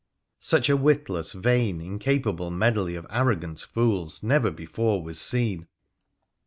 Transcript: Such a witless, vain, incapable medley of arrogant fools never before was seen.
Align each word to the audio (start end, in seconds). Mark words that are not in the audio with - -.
Such 0.39 0.67
a 0.67 0.75
witless, 0.75 1.33
vain, 1.33 1.79
incapable 1.79 2.49
medley 2.49 2.95
of 2.95 3.05
arrogant 3.11 3.59
fools 3.59 4.23
never 4.23 4.49
before 4.49 5.03
was 5.03 5.19
seen. 5.21 5.67